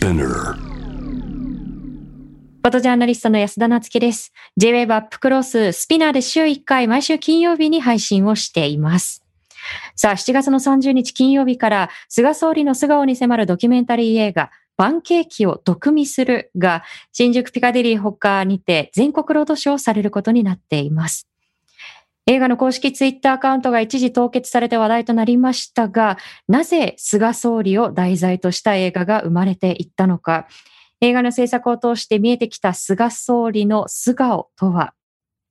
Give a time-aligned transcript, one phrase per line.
[0.00, 4.32] Spinner フォトジャーナリストの安田なつきです。
[4.56, 9.22] J-Wave アップクロススピナーで週1回毎週金曜日に配信をしています。
[9.96, 16.82] さあ、7月の30日金曜日から菅総理の素顔に迫るドキュメンタリー映画パンケーキを毒味するが
[17.12, 21.29] 新宿ピカデリー他にて全国ロードショーされることになっています。
[22.30, 26.16] 映画の公式ツイッターアカウントが一時凍結されて話題となりましたが、
[26.46, 30.46] なぜ菅総理を題材とした映画が生まれていったのか、
[31.00, 34.94] 映画の制作を通して見えてきた菅総理の素顔とは、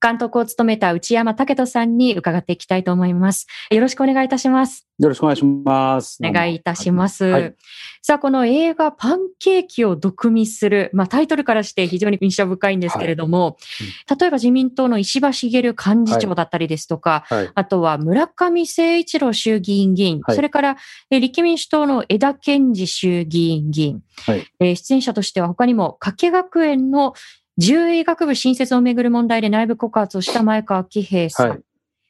[0.02, 3.48] 監督を務めた内山武人さんに伺っていきたいと思います。
[3.70, 4.88] よろしくお願いいたします。
[5.00, 6.20] よろしくお願いします。
[6.24, 7.26] お願いいたします。
[7.26, 7.56] はい
[8.02, 13.58] さあ、この映画パンケーキを毒味する、まあタイトルからして非常に印象深いんですけれども、
[14.20, 15.76] 例えば自民党の石破茂幹
[16.06, 17.52] 事長だったりですとか、はい。
[17.54, 20.78] あとは村上誠一郎衆議院議員、はいそれから
[21.12, 27.14] えー立憲民主党の枝健二衆議院議員、はいえー出演者としては他にも加計学園の
[27.60, 31.60] 獣医学部新設をめぐる問題で内部告発をした前川喜平さん、はい。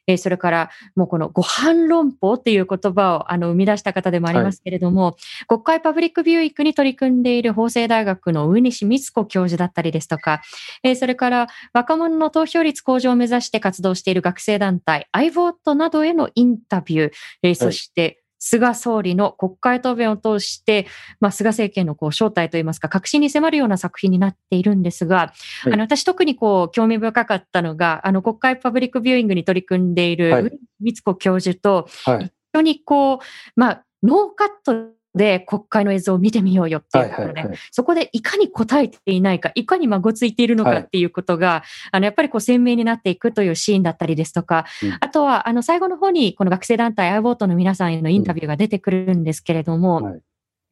[0.06, 10.42] えーそれからもうこのご飯論法っていう言葉をあの生み出した方でもありますけれども、国会パブリックビューイングに取り組んでいる法政大学の上西光子教授だったりですとか、
[10.82, 17.12] えーそれから若者の投票率向上を目指して活動している学生団体 iVote などへのインタビュー、
[17.42, 20.86] えーそして菅総理の国会答弁を通して、
[21.20, 25.32] まあ、菅政権のこう正体といいますか、核心に迫るような作品になっているんですが、
[25.62, 32.32] はいあの私特にこう興味深かったのが、あの国会パブリックビューイングに取り組んでいるはい充子教授と、はい。
[32.52, 33.18] 一緒にこう、
[33.54, 37.10] まあ、ノーカットで国会の映像を見てみようよっていはい。
[37.10, 37.48] うことで、はい。
[37.50, 50.20] はいそこでいかに答えていないか、いかにまごついているのかはいっていうことが、あの、やっぱりこう鮮明になっていくというシーンだったりですとか、うんあとは、あの、最後の方にこの学生団体 iVote の皆さんへのインタビューが出てくるんですけれども、はい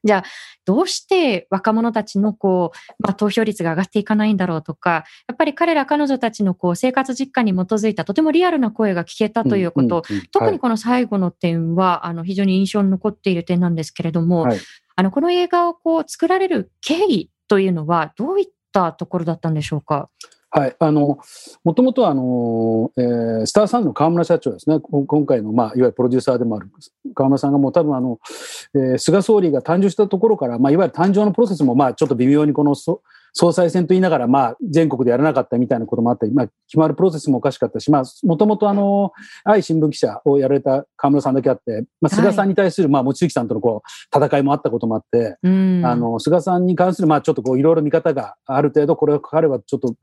[0.04, 0.24] じゃあ、
[0.64, 14.58] どうして若者たちのこう、まあ、投票率が上がっていかないんだろうとか、やっぱり彼ら彼女たちのこう生活実感に基づいたとてもリアルな声が聞けたということ、うんうんうん特にこの最後の点は、あの、非常に印象に残っている点なんですけれども、はい。
[14.97, 20.10] あの、この映画をこう作られる経緯というのは、どういったところだったんでしょうか？
[20.50, 20.76] はい。
[20.78, 21.19] あの、
[21.62, 24.81] もともとは、あの、えースターサンの河村社長ですね。
[24.81, 26.69] こ今回の、まあ、いわゆるプロデューサーでもある
[27.14, 28.19] 河村さんがもう多分、あの、
[28.75, 39.12] えー菅総理が誕生したところから、まあ、いわゆる誕生のプロセスも、まあ、ちょっと微妙にこのそ総裁選と言いながら、まあ、全国でやらなかったみたいなこともあったり、まあ、決まるプロセスもおかしかったし、まあ、もともとあの、
[39.44, 45.82] 愛新聞記者をやられた河村さんだけあって、まあ、菅さんに対する、まあ、望月さんとのこう、戦いもあったこともあって、うん。
[45.84, 49.94] あの、菅さんに関する、まあ、ちょっとこう、いろいろ見方がある程度、これ、彼はちょっと、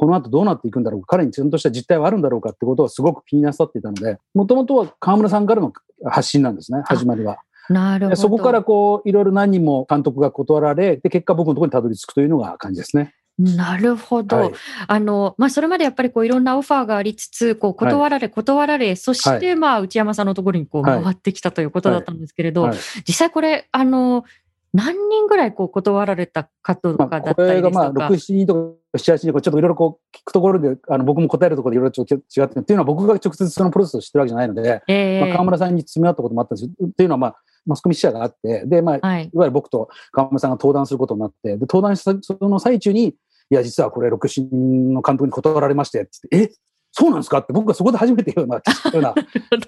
[0.00, 5.74] この後どうなっていくんだろうか、彼にちゃんとした実態はあるんだろうかってことをすごく気になさっていたので、もともとは河村さんからの
[6.06, 7.40] 発信なんですね、始まりは。
[7.68, 8.16] なるほど。
[8.16, 13.12] でそこからこう、いろいろ何人も監督が断られ、で、結果僕のところにたどり着くというのが感じですね。
[13.38, 14.36] なるほど。
[14.38, 14.52] はい。
[14.86, 24.24] あの、まあ、それまでやっぱりこういろんなオファーがありつつ、こう断られ、断られ、そして、まあ、内山さんのところにこうはい回ってきたということだったんですけれど、はい実際これ、あの、
[24.72, 28.06] 何人ぐらいこう断られたかとまあ、かだったりこれがまあ、ですとか。
[28.06, 37.36] 6、7人とか7、8人とか、ちょっといろいろこう、聞くところで、あの、僕も答えるところでいろいろちょっと違って、っていうのは僕が直接そのプロセスを知ってるわけじゃないので、ええまあ、河村さんに詰め合ったこともあったんですよっていうのは、まあ、
[37.66, 39.24] マスコミ記者があって、で、まあ、はい。
[39.32, 43.14] いわゆる僕と河村さんが登壇することになって、で、登壇したその最中に、い
[43.50, 46.56] や、実はこれ、6、7人の監督に断られまして、って言って、え
[46.92, 49.22] そうなんですかって僕がそこで初めて言うような、ようなこ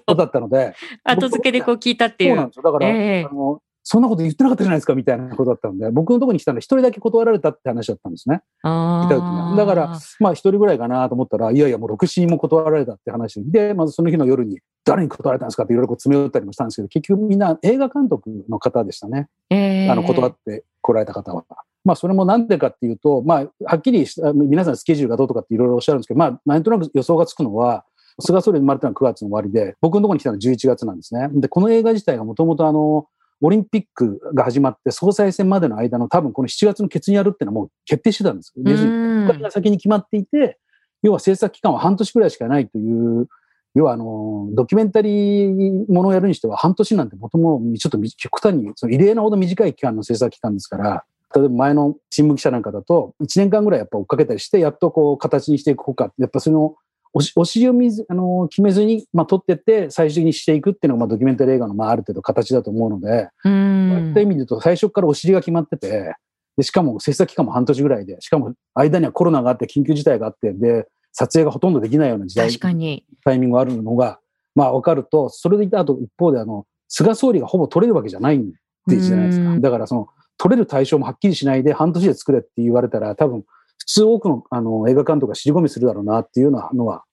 [0.07, 0.75] とだったので、
[1.05, 2.31] 後付けでこう聞いたっていう。
[2.31, 2.63] そうなんですよ。
[2.63, 8.43] だから、ええあの、そんなこと言ってなかったじゃないですかみたいなことだったので、僕のところに来たので、一人だけ断られたって話だったんですね。
[8.63, 19.29] あいた時にはだから、まあ一人ぐらいかなと思ったら、いやいや、もう6、7人も断られたって話で、まずその日の夜に、誰に断られたんですかっていろいろ詰め寄ったりもしたんですけど、結局みんな映画監督の方でしたね。
[19.51, 21.45] ええあの、断って来られた方は。
[21.85, 27.85] まあ、それもなんでかっていうと、まあ、はっきり皆さんスケジュールがどうとかっていろいろおっしゃるんですけど、まあ、なんとなく予想がつくのは、
[28.21, 31.29] 菅総理生まれたのは9月の終わりで、僕のところに来たのは11月なんですね。
[31.33, 33.07] で、この映画自体がもともとあの、
[33.43, 38.53] オリンピックが始まって総裁選までの間の多分この7月の決にやるっていうのはもう決定してたんです。
[38.57, 40.59] 要するにうん国会が先に決まっていて、
[41.03, 43.29] 要は制作期間は半年くらいしかないという、
[43.75, 51.05] 要はあの、ドキュメンタリーものをやるにしては半年なんてもともちょっと極端に、その異例なほど短い期間の制作期間ですから、
[51.35, 56.13] 例えば前の新聞記者なんかだと、1年間ぐらいやっぱ追っかけたりして、やっとこう形にしていこうか。
[56.19, 56.77] やっぱその、
[57.15, 66.15] 押し押し読みず、あの、決めずに、まあ、撮ってって、最終的にしていくっていうのが、まあ、ドキュメンタリー映画の、まあ、ある程度形だと思うので、うそういっんた意味で言うと、最初からお尻が決まってて、
[66.57, 73.05] で、しかも制作期間も半年ぐらいで、しかも間にはコロナがあって、緊急事態があって、で、撮影がほとんどできないような時代、確かに。
[73.25, 74.19] タイミングがあるのが、
[74.55, 78.53] まあ、わかると、それでいたあと、一方で、あの、菅総理がほぼ取れるわけじゃないん
[78.87, 79.51] でじゃないですか。
[79.51, 83.45] うんだから、その、撮れる対象もはっきりしないで半年で作れって言われたら、多分、
[83.83, 87.05] 普通多くのあの映画監督が尻込みするだろうなっていうようなのは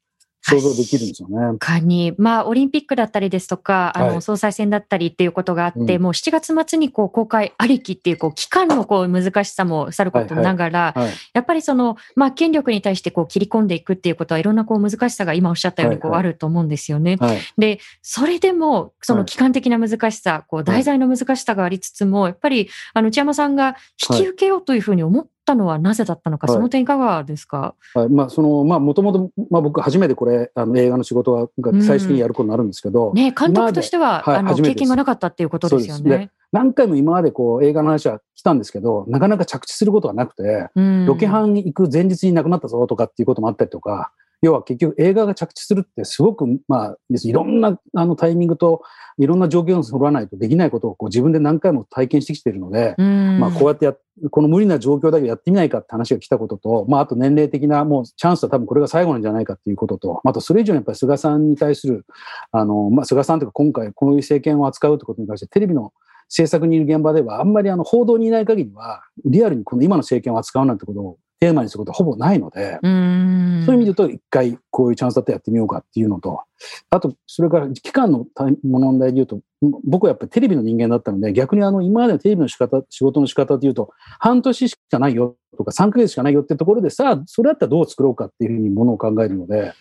[0.42, 1.58] 想像できるんですよね。
[1.60, 17.18] かに、まあ、オリンピックだったりですとか、あの、はい、総裁選だったりっていうことがあって、うん、もう7月末にこう公開ありきっていう、こう、期間のこう難しさもさることながら、はいはい、やっぱりその、まあ、権力に対してこう切り込んでいくっていうことはいろんなこう難しさが今おっしゃったようにこうあると思うんですよね。
[17.20, 17.30] はい。
[17.32, 23.76] はい、で、それでも、その期間的な難しさ、こう、題材の難しさがありつつも、やっぱり、あの、内山さんが
[24.10, 33.12] 引き受けようというふうに思ったのはなぜだったのか、その点いかがですか、はい、まあ、その、まあ、もともと、まあ、僕初めてこれ、あの、映画の仕事が最終的にやることになるんですけど。
[33.14, 36.30] ね、監督としては、はい、あの、経験がなかったっていうことですよね。
[36.52, 40.70] 何回も今までこう映画の話は来たんですけど、なかなか着地することがなくて、
[41.06, 44.12] ロケハンに行く前日に亡くなったぞとかっていうこともあったりとか、
[44.42, 48.82] 要は結局映画が着地するってすごく、まあ、いろんなあのタイミングと
[49.18, 53.94] いろんな状況が揃わないとできないことをこう自分で何回も体験してきているので、まあ、こうやってや
[54.32, 62.06] この無理な状況だけどやってみないかって話が来たことと、まあ、あと年齢的なもうチャンスは多分これが最後なんじゃないかっていうことと、あとそれ以上にやっぱり菅さんに対する、
[62.52, 65.94] あの、まあ、菅さんというか今回こういう政権を扱うってことに関してテレビの
[66.30, 76.42] 制作にいる現場ではあんまりあの報道にいない限りはリアルにこの今の政権を扱うなんてことをテーマにすることはほぼないので、そういう意味で言うと、一回こういうチャンスだったらやってみようかっていうのと、
[76.90, 78.26] あと、それから期間の
[78.64, 79.40] 問題で言うと、
[79.86, 89.74] 僕はやっぱりテレビの人間だったので、逆にあの、今までのテレビの仕方、仕事の仕方で言うと、半年しかないよとか、3ヶ月しかないよってところで、さあ、それだったらどう作ろうかっていうふうにものを考えるので、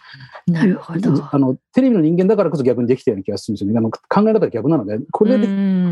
[0.47, 1.29] なるほど。
[1.31, 3.79] あの、テレビの人間だからこそ逆にできたような気がするんですよね。
[3.79, 5.47] あの考え方が逆なので、これで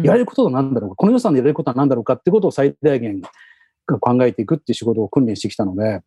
[0.07, 3.21] やれることは何だろうか、この予算でやれることは何だろうかってことを最大限
[3.87, 6.03] 考えていくっていう仕事を訓練してきたので、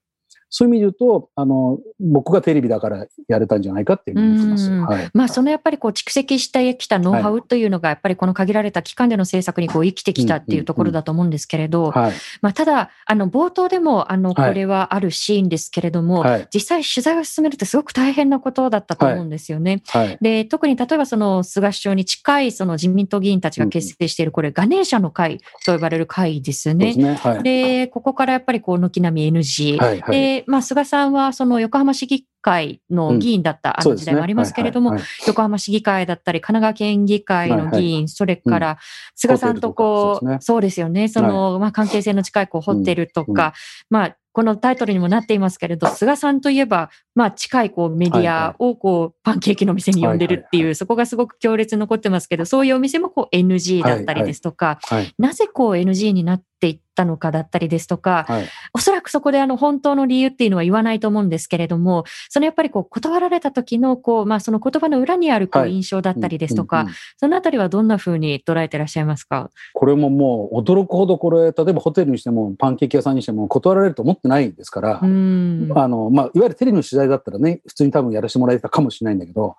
[0.49, 4.71] そういう意味で言うと、あの、僕がテレビだからやれたんじゃないかっていうふうに思ってます。
[4.71, 19.83] はい、まあ、そのやっぱりこう蓄積してきたノウハウというのが、やっぱりこの限られた期間での政策にこう生きてきたっていうところだと思うんですけれど、まあ、ただ、あの、冒頭でも、あの、これはあるシーンですけれども、はい、実際取材を進めるってすごく大変なことだったと思うんですよね。
[19.87, 26.95] はい、で、特に例えばその菅首相に近いその自民党議員たちが結成している、これ、ガネーシャの会と呼ばれる会ですね。
[26.95, 29.77] で、ね、ここからやっぱりこう、軒並み NG。
[30.09, 34.97] で、まあ、菅さんははその横浜市議会の議員だった、あの時代もありますけれども、
[35.27, 38.77] 横浜市議会だったり、神奈川県議会の議員、それから、
[39.15, 43.53] 菅さんとこう、そうですよね、その、まあ、関係性の近いこうホテルとか、
[43.89, 54.79] まあ、このタイトルにもなっていますけれど、菅さんといえば、まあ、近いこうメディアをこうパンケーキの店に呼んでるっていう、そこがすごく強烈残ってますけど、そういうお店もこう NG だったりですとか、
[55.17, 58.27] なぜこう NG になっていったのかだったりですとか、
[58.73, 69.49] おそらくそこであの本当の理由っていうのは言わないと思うんですけれども、そのやっぱりこう断られた時のこう、まあ、その言葉の裏にあるこう印象だったりですとか、そのあたりはどんなふうに捉えてらっしゃいますか？
[69.73, 79.55] これももう驚くほどこれ、例えばホテルにしてもパンケーキ屋さんにしても断られると思ってないですから、あのまあ、いわゆるテレビの取材だったらね、普通に多分やらせてもらえたかもしれないんだけど、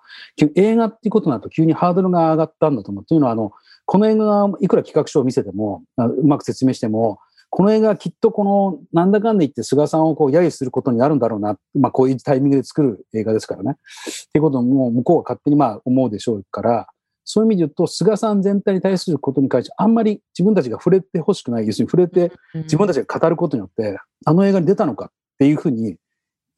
[0.55, 3.05] 映画っていうことになると急にハードルが上がったんだと思う。
[3.05, 3.51] というのは、あの、
[3.91, 11.57] この映画がいくら企画書を見せても、うまく説明しても、この映画はきっとこの、なんだかんだ言って菅さんをこう揶揄することになるんだろうな。
[11.73, 13.71] まあこういうタイミングで作る映画ですからね。
[13.71, 16.87] っていうことも向こうは勝手にまあ思うでしょうから、
[17.25, 25.97] そういう意味で言うと、菅さん全体に対することに関して、あんまり自分たちが触れてほしくない、要するに触れて自分たちが語ることによって、あの映画に出たのかっていうふうに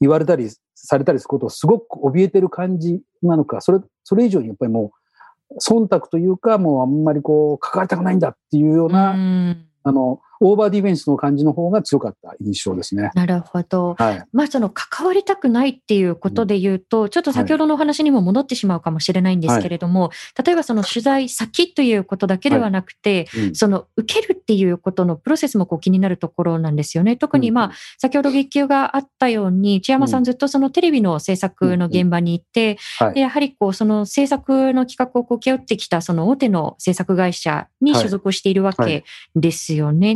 [0.01, 5.02] 言われたりされたりすることをすごく怯えてる感じなのか、それ、それ以上にやっぱりもう、
[5.59, 9.15] 忖度というか、もうあんまりこう、関わりたくないんだっていうような、
[9.83, 13.11] あの、オーバーディフェンスの感じの方が強かった印象ですね。
[13.15, 13.95] なるほど。
[13.97, 27.15] はい、まあ、その関わりたくないっていうことで言うと、うん、ちょっと先ほどのお話にも戻ってしまうかもしれないんですけれども、はい、例えばその取材先ということだけではなくて、はいうん、その受けるっていうことのプロセスもこう気になるところなんですよね。
[27.15, 32.77] 特にまあ、先ほど月給があったように、千山さんずっとそのテレビの制作の現場に行って、
[33.13, 39.03] でやはりこう、その制作の企画をこう請け負ってきたその大手の制作会社に所属しているわけ
[39.35, 40.13] ですよね。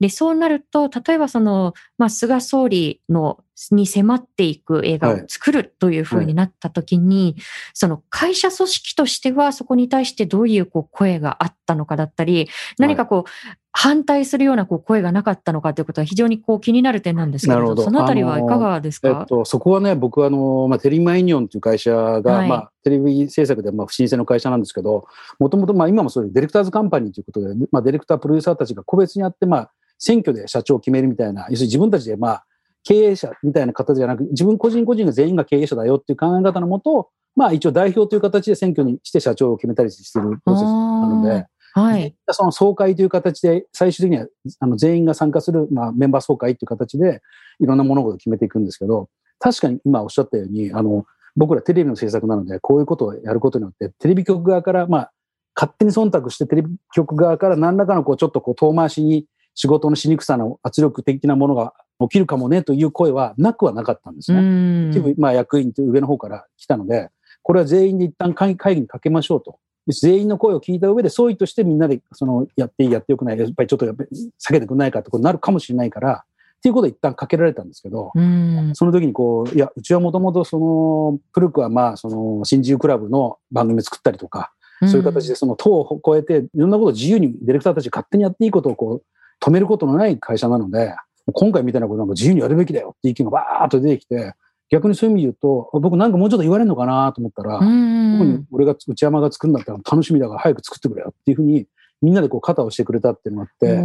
[0.00, 12.48] で、そうなると、例えばその、まあ、菅総理のに迫っていく映画を作るというふうになった時に、はい、その会社組織としてはそこに対してどういうこう声があったのかだったり、
[12.78, 13.30] 何かこう、
[13.72, 17.84] 反対するようなこう声がなかったのかということは非常にこう気になる点なんですけれど、ど。
[17.84, 25.06] そのあたりはいかがですか、えっと、そこはね、僕はあの、まあ、テレビマイニオンという会社が、はい、まあ、テレビ制作でまあ不審性の会社なんですけど、
[25.38, 32.44] もともとまあ今もそういうディレクターズカンパニーということで、まあ、ディレクター、プロデューサーたちが個別にあって、まあ、選挙で社長を決めるみたいな、要するに自分たちでまあ、
[32.82, 42.14] 経営者みたいな形じゃなく、自分個人個人が全員が経営者だよっていう考え方のもと、まあ一応代表という形で選挙にして社長を決めたりしているプロセスなので、はい。
[42.30, 44.26] その総会という形で、最終的には
[44.60, 47.22] あの全員が参加する、まあ、メンバー総会という形で、
[47.60, 49.08] いろんな物事を決めていくんですけど、
[49.38, 51.04] 確かに今おっしゃったように、あの、
[51.36, 55.12] 僕らテレビの制作なので、こういうことをやることによって、テレビ局側から、まあ、
[55.54, 64.88] 勝手に忖度してテレビ局側から何らかのこう、ちょっとこう、遠回しに仕事のしにくさの圧力的なものが起きるかもねという声はなくはなかったんですうね。
[64.88, 64.90] ん。
[64.90, 67.10] 一部、まあ、役員という上の方から来たので、
[67.42, 69.58] これは全員で一旦会会議にかけましょうと。
[69.88, 76.24] 全員の声を聞いた上で、総意としてみんなで、その、やっていい、やってよくない、やっぱりちょっとやっぱり避けてくんないかってことになるかもしれないから、
[76.60, 78.72] っていうことで一旦かけられたんですけど、うん。
[78.74, 84.52] その時にこう、いや、うちはもともとその、古くはまあ、その、新自由クラブの番組を作ったりとか、
[84.86, 90.94] そういう形でその党を超えて、いろんなことを自由にディレクターたちが勝手にやっていいことをこう、止めることのない会社なので、
[91.32, 94.34] 今回みたいなことなんか自由にやるべきだよって意見がバーッと出てきて、
[94.70, 98.44] 逆にそういう意味で言うと、僕なんかもうちょっと言われるのかなと思ったら、う特んに。
[98.52, 101.66] 俺が内山が作るんだったら楽しみだから早く作ってくれよっていうふうに、
[102.02, 103.82] みんなでこう肩をしてくれたっていうのがあって、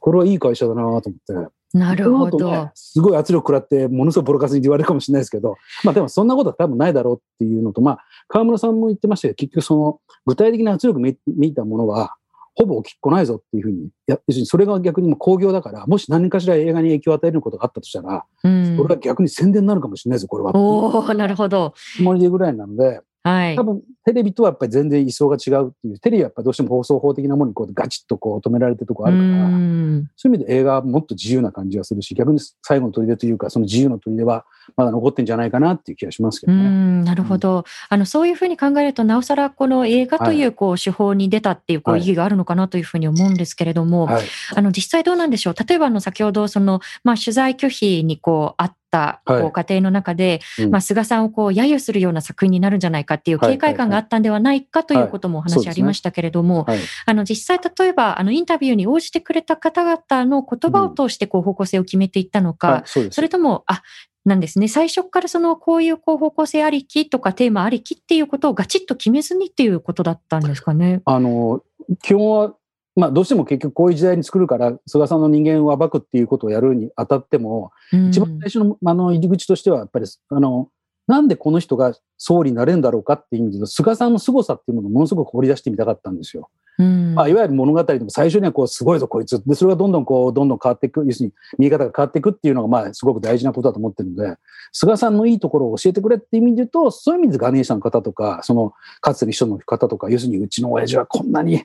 [0.00, 1.52] これはいい会社だなと思って。
[1.74, 2.70] なるほこの後ねど。
[2.74, 12.16] すごい圧力食らって、ものすごいボロカスに言われるかもしれないですけど、まあでもそんなことは多分ないだろうっていうのと、まあ、河村さんも言ってましたけど、結局その具体的な圧力め見たものは、
[12.56, 20.56] ほぼ起きっこないぞっていうふうに、や要するにそれが逆にもう興行だから、もし何かしら映画に影響を与えることがあったとしたら、うんこれは逆に宣伝になるかもしれないぞ、これは。
[20.56, 21.74] おおなるほど。
[21.96, 23.62] つもりでぐらいなので、はい多。
[23.62, 34.44] 分テレビとはやっぱり全然位相が違うっていう、テレビはやっぱりどうしても放送法的なものにこうガチッとこう止められてるとこあるから、うんそういう意味で映画はもっと自由な感じがするし、逆に最後の砦というか、その自由の砦は
[34.76, 36.68] まだ残ってんじゃないかなっていう気がしますけうどね。
[36.68, 37.64] ん、なるほど。
[37.88, 44.24] あの、そういうふうに考えると、なおさらこの映画という、こう、手法に出たっていう、こう、はい意義があるのかなというふうに思うんですけれども、はい。
[44.54, 45.54] あの、実際どうなんでしょう？
[45.66, 48.76] 例えば、あの、先ほど、その、まあ、取材拒否に、こう、あった、はい
[49.24, 56.78] こう、過程の中で、うんまあ、菅さんを、こう、揶揄するような作品になるんじゃないかっていうはい警戒感があったんではないかということもお話ありましたけれども、はい。
[57.06, 62.84] あの、実際、例えば、あの、インタビューに応じてくれた方々の言葉を通して、こう、方向性を決めていったのか。
[63.10, 63.82] それとも、あ、
[64.24, 64.66] なんですね。
[64.66, 71.00] 最初からその、こういうこう方向性ありきとかテーマありきっていうことをガチッと決めずにっていうことだったんですかね？
[71.04, 71.62] あの、
[72.02, 72.54] 基本は、
[72.96, 80.70] まあ、どうしても結局こういう時代に作るから、菅さんの人間を暴くっていうことをやるにあたっても、うん一番最初のあの入り口としては、やっぱり、あの、
[81.06, 86.48] なんでこの人が総理になれるんだろうかっていう意味で、菅さんの凄さっていうものをものすごく掘り出してみたかったんですよ。
[86.78, 89.42] うんまあ、いわゆる物語でも最初にはこう、すごいぞ、こいつ。
[89.46, 94.36] で、それがどんどんこう、どんどん変わっていく、要するに見え方が変わっていくっていうのが、まあ、すごく大事なことだと思ってるので、
[94.72, 101.62] 菅さんのいいところを教えてくれっていう意味で言うと、そういう意味でガネーシャの方とか、その、かつての秘書の方とか、要するにうちの親父はこんなに、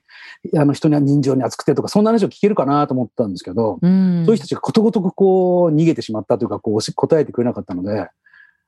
[0.55, 8.11] あの人には人情に厚くてとか、そんな話を聞けるかなと思ったんですけど、うんそういう人たちがことごとくこう、逃げてしまったというか、こう、答えてくれなかったので、だか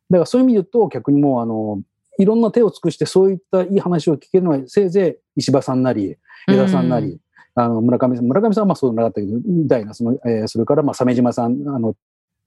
[0.09, 1.81] らそういう意味で言うと、逆にもう、あの、
[2.19, 7.19] いろんな手を尽くして、そういったいい話を聞けるのは、せいぜい石破さんなり、江田さんなり、
[7.55, 11.95] あの村上さん、村上さんはまあそうなかったけど、みたいな、その、えーそれからまあ鮫島さん、あの、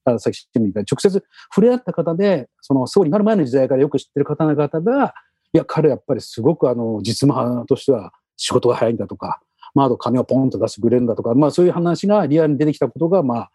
[0.05, 1.25] 朝日新聞みたいな、直接
[1.55, 5.15] 触れ合った方で、その総理になる前の時代からよく知ってる方々が、
[5.53, 9.41] いや、彼やっぱりすごくあの、実務派としては仕事が早いんだとか、
[9.75, 13.51] まあ、あと金をポンと出してくれるんだとか、まあそういう話がリアルに出てきたことが、まあ、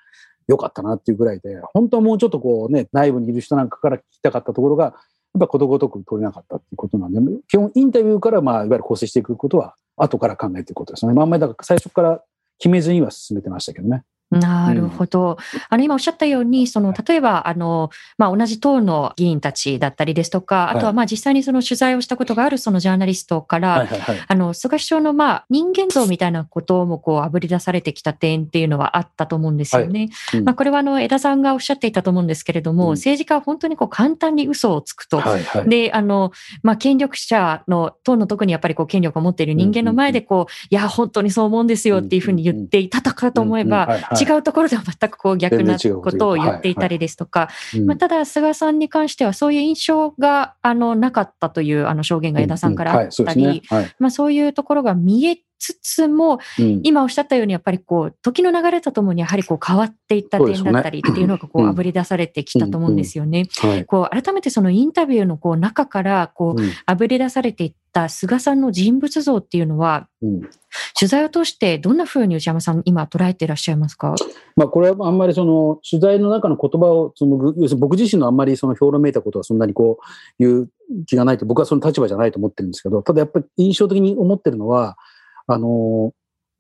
[0.48, 4.94] 良かったなっていうぐらいで、本当はもうちょっとこうね、内部にいる人なんかから聞きたかったところが、やっ
[5.40, 11.14] ぱことごとく取れなかったっていうことなんで、基本インタビューから、まあ、いわゆる構成していくことは、後から考えていくことですね。
[11.14, 12.24] まあ、あんまりだから最初から
[12.58, 14.04] 決めずには進めてましたけどね。
[14.32, 15.38] なるほど。
[15.70, 23.88] あの、今おっしゃったように、その、例えば、あの、まあ、同じ党の議員たちだったりですとか、あとは、まあ、実際にその取材をしたことがあるそのジャーナリストから。
[24.28, 30.10] あの、菅首相の、まあ、人間像みたいなことも、こう、あぶり出されてきた点っていうのはあったと思うんですよね。
[30.34, 35.20] うんまあ、これは、あの、枝さんがおっしゃっていたと思うんですけれども、うん政治家は本当にこう、簡単に嘘をつくと。
[35.20, 35.70] はいはい。
[35.70, 47.86] で、あの、まあ、権力者の、党の特にやっぱりこう、権力を持っている人間の前で、こう、いや、本当にそう思うんですよっていうふうに言っていたかと思えば、違ううところでは全くこう、逆なことを言っていたりですとか、ん。
[47.86, 53.64] まあ、ただ、菅さんに関しては、そういう印象が、あの、なかったという、あの、証言が枝さんからあったり。
[54.00, 63.46] まあ、そういうところが見えつつも、うん今おっしゃったように、やっぱりこう、時の流れとともに、やはりこう、変わっていった点だったりっていうのが、こう、うんあぶり出されてきたと思うんですよね。
[63.60, 63.86] はい。
[63.86, 70.42] こう、改めてそのインタビューのこう、中から、こう、うんあぶり出されていった菅さんの人物像っていうのは、うん。
[70.98, 74.16] 取材を通してどんなふうに内山さん、今捉えていらっしゃいますか？
[74.56, 80.06] まあ、これはあんまりその取材の中の言葉をその要するに僕自身のあんまりその評論めいたことはそんなにこう
[80.40, 80.70] 言う
[81.06, 84.98] 気がないと僕はその立場じゃないと思ってるんですけどただやっぱり印象的に思ってるのは
[85.48, 86.14] あの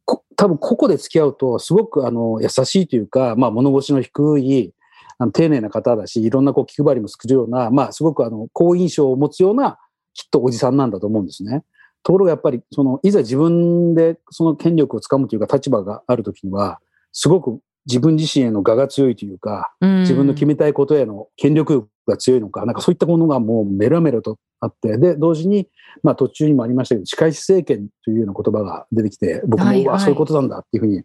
[0.06, 4.74] こ多分個々で付き合うとすごくあの優しいというか、まあ、物腰の低い
[5.18, 9.78] あの丁寧な方だしいろんなこう気配りもするような、まあ、すごくあの好印象を持つような
[10.14, 11.64] きっとおじさんなんだと思うんですね。
[12.04, 16.80] ところがやっぱり、その、いざ自分でその権力をつかむというか立場があるときには、
[17.12, 25.68] すごく自分自身への我が強いというか、自分の決めたいことへの権力が強いのか、なんかそういったものがもうメラメラとあって、で、同時に、
[26.04, 31.04] まあ途中にもありましたけど、司会政権というような言葉が出てきて、僕も、はいはい、そういうことなんだっていうふうに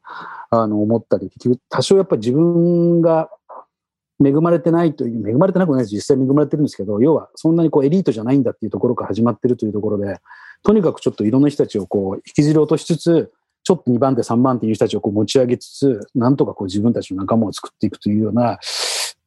[0.50, 3.30] あの思ったり、結局多少やっぱり自分が
[4.24, 5.94] 恵まれてないという、恵まれてなくないです。
[5.94, 10.18] 実際恵まれてるんですけど、要はそんなにこうエリートじゃないんだっていうところから始まってるというところで、
[10.62, 13.32] とにかくちょっといろんな人たちをこう引きずり落としつつ、
[13.62, 18.58] ちょっと2番手、3番手いう人たちをこう持ち上げつつ、なんとかこう自分たちの仲間を作っていくというような、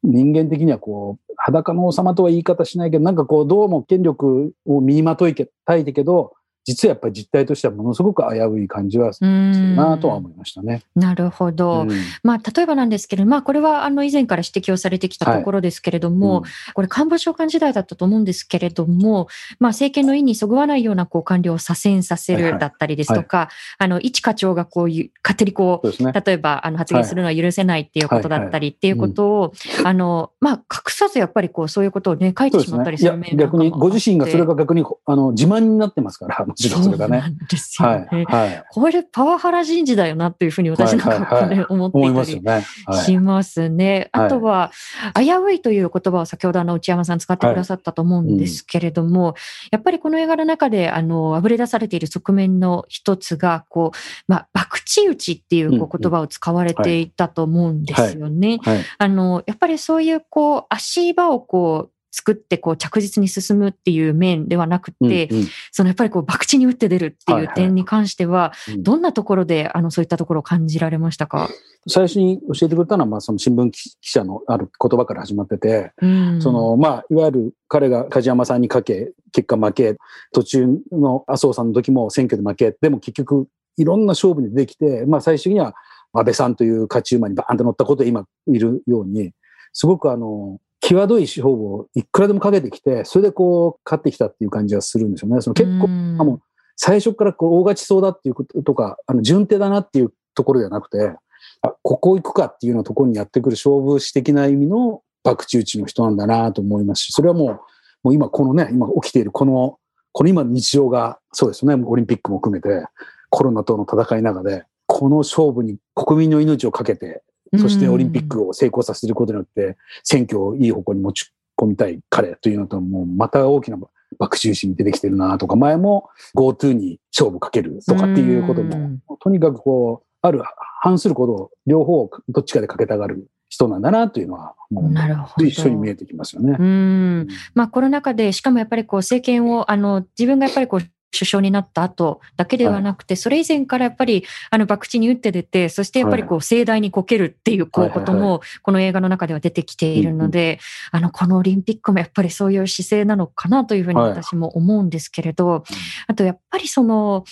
[0.03, 6.33] 人間的にはこう、裸の王様とは言い方しないけど、なんかこう、どうも権力を身にまといたいけど、
[6.69, 10.83] 実はやっぱり実態としてはものすごく危うい感じはするなとは思いましたね。
[10.95, 11.81] なるほど。
[11.81, 11.89] うん、
[12.21, 19.27] まあ、例えばなんですけれど、まあ、これはあの以前から指摘をされてきたところですけれども、はいうん、これ官房長官時代だったと思うんですけれども、
[19.59, 23.45] まあ、政権の意にそぐわないようなこう官僚を左遷させるだったりですとか、はい。
[23.47, 37.23] はい、あの、一課長がこういう、勝手にこう、ね、例えばあの発言するのは許せないっていうことだったりっていうことを、あの、まあ、隠さずやっぱりこう、そういうことをね、書いてしまったりする面、ね、逆に、ご自身がそれが逆にあの自慢になってますから、それがね。
[37.49, 38.07] ですよね。
[38.09, 41.99] はいはい、これパワハラ人事だよなっていうふうに私なんかこれ思って
[42.33, 42.65] いたり
[43.05, 44.09] しますね。
[44.11, 44.71] あとは、
[45.15, 49.31] 危ういという言葉を先ほどあの内山さん使ってくださったと思うんですけれども、はい。
[49.31, 49.35] うん、
[49.71, 53.97] やっぱりこの映画の中であの溢れ出されている側面の一つが、こう、
[54.27, 58.59] まあ、博打打ちっていうこう言葉を使われていたと思うんですよね。
[58.97, 71.49] あの、やっぱりそういうこう足場をこう作ってこう着実に進むっていう面ではなくて、うんうん、そのやっぱりこう博打に打って出るっていう点に関しては、どんなところであのそういったところを感じられましたか？
[71.87, 79.95] 最初に教えてくれたのは、まあ、その新聞記者のある言葉から始まってて、うん、その、まあ、いわゆる彼が梶山さんにかけ、結果負け、
[80.33, 83.47] 途中の麻生さんの時も選挙で負け、でも結局
[83.77, 85.73] いろんな勝負に出てきて、まあ、最終的には
[86.11, 89.31] 安倍さんという勝ち馬にバーンと乗ったことで今いるように、
[89.71, 95.41] すごくあの、際どい勝負をいくらでもかけてきて、それでこう、勝ってきたっていう感じがするんですよね。
[95.41, 96.41] その結構、もう
[96.75, 101.15] 最初からこう大勝ちそうだっていうこととか、あの、順手だなっていうところではなくて、
[101.61, 107.59] あ、ここ行くかっていうようなところにやってくる勝負師的な意味の博打打ちの人なんだなと思いますし、それはもう、
[108.03, 109.77] もう今このね、今起きているこの、
[110.11, 112.85] この今の日常が、そうですよね、オリンピックも含めて、
[113.29, 117.21] コロナとの戦いの中で、この勝負に国民の命をかけて
[117.57, 123.77] そしてオリンピックを成功させることによって、選挙をいい方向に持ち込みたい彼というのと、もうまた大きな
[124.17, 130.41] 爆中心に出てきてるなとか、前も GoTo に勝負かけるとかっていうことも、とにかくこう、ある、
[130.81, 136.55] 反することを両方どっちかでかけたがる人なんだなというのは、もう一緒に見えてきますよね。
[136.57, 137.27] うん。
[137.53, 140.81] まあコロナ禍で、しかもやっぱりこう政権を、あの、自分がやっぱりこう
[141.11, 150.59] 首相になった後だけではなくて、それ以前からやっぱり、あの、博打に打って出て、そしてやっぱりこう、盛大にこけるっていう、こう、ことも、この映画の中では出てきているので、
[150.91, 154.89] あの、このオリンピックもやっぱりそういう姿勢なのかなというふうに私も思うん。
[154.89, 155.63] ですけれど、
[156.07, 157.23] あとやっぱりその、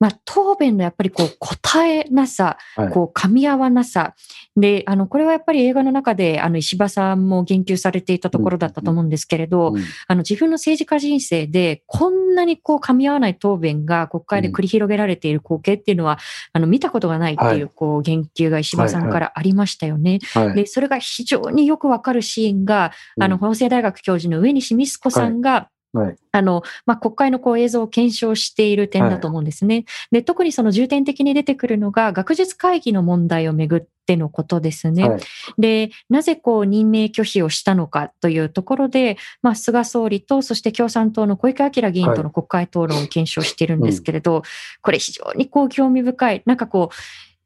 [0.00, 2.56] まあ、答弁のやっぱりこう答えなさ、
[2.92, 4.14] こう噛み合わなさ。
[4.56, 9.72] で、あの、これはやっぱり映画の中で、あの、石破さんも言及されていたところだったと思うんですけれど、
[10.06, 16.18] あの、自分の政治家人生で、こんなにこう噛み合わない答弁が国会で繰り広げられている光景っていうのは、
[16.52, 20.20] あの、見たことがないっていう、こう、言及が石破さんからありましたよね。
[20.54, 29.74] で、それが非常によくわかるシーンが、あの、法政大学教授の上西美子さんが、はい、あの、まあ、国会のこう映像を検証している点だと思うんですね。
[29.74, 35.08] はい、で、特にその重点的に出てくるのが、学術会議の問題をめぐってのことですね。
[35.08, 35.20] はい、
[35.58, 44.42] で、なぜこう任命拒否をしたのかというところで、まあ、菅総理と、そして共産党の小池晃議員との国会討論を検証しているんですけれど、
[44.82, 46.94] これ非常にこう興味深い、なんかこう、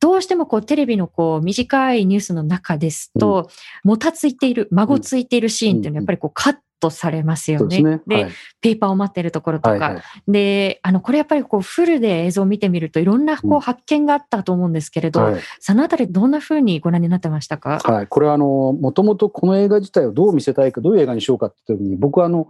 [0.02, 3.48] どうしてもこうテレビのこう短いニュースの中ですと、
[3.84, 7.82] もたついている、孫ついているシーンっていうのはやっぱりこうカットされますよね。
[8.06, 8.22] で、ね。
[8.24, 9.70] はい、ペーパーを待ってるところとか。
[9.70, 17.78] はいはい、で、あの、これやっぱりこう、フルで映像を見てみると、いろんなこう発見があったと思うんですけれど、うんはい、そのあたりどんなふうにご覧になってましたか？
[17.84, 22.48] はい、これはあの、もともとこの映画自体をどう見せたいか、どういう映画にしようかって時に、僕はあの、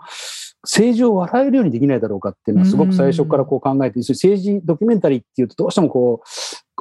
[0.63, 6.29] 政治を笑えるようにできないだろうかっていうのはすごく最初からこう考えて、政治ドキュメンタリーっていうとどうしてもこう、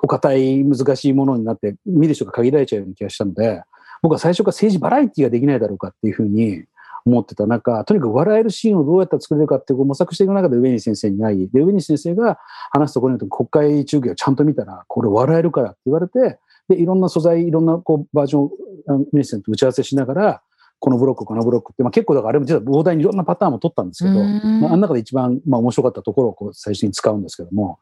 [0.03, 3.63] お堅い難しいものになって見る人が限られちゃうような気がしたので、
[4.01, 6.63] 僕は最初から政治バラエティができないだろうかっていうふうに
[7.05, 12.39] 思ってた中、とにかく笑えるシーンをどうやったら作れるかっていう模索していく中で上西先生に会い、で、上西先生が
[12.71, 18.51] 話すところによって国会中継をちゃんと見たら、これ笑えるからって言われて、で、いろんな素材、いろんなこうバージョンを
[18.87, 20.41] 上西先生と打ち合わせしながら、
[20.79, 27.77] このブロック、このブロックって、まあ、結構だからあれも実は膨大にいろんなパターンも取ったんですけど、まあ、あの中で一番、まあ、面白かったところをこう最初に使うんですけども、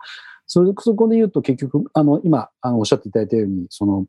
[0.47, 4.05] それそこで言うと結局、あの、今、あの、おっしゃっていただいたように、その、